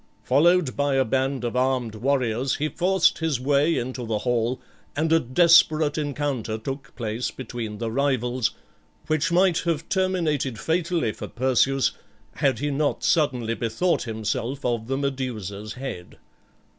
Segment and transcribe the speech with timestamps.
[0.23, 4.59] Followed by a band of armed warriors he forced his way into the hall,
[4.95, 8.49] and a desperate encounter took place between the rivals,
[9.05, 11.91] which might have terminated fatally for Perseus,
[12.37, 16.17] had he not suddenly bethought himself of the Medusa's head.